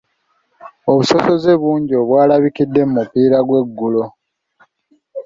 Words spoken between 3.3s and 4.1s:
gw'eggulo.